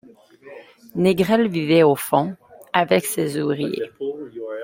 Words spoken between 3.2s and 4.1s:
ouvriers.